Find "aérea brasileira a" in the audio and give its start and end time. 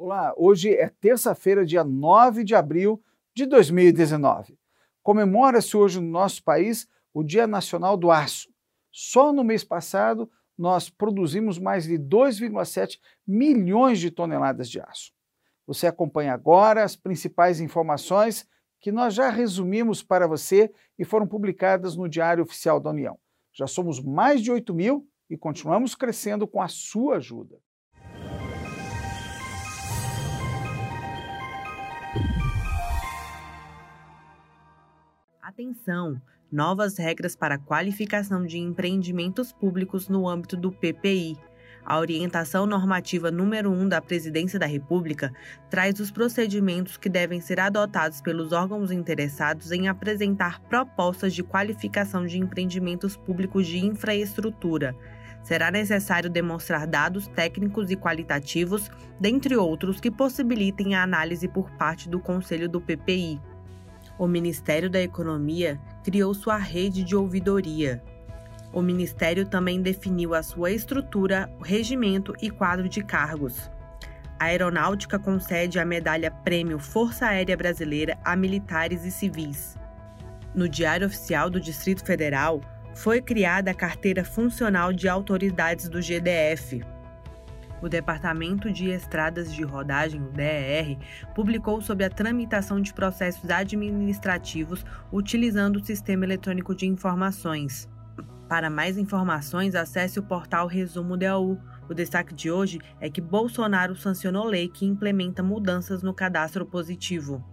77.26-78.34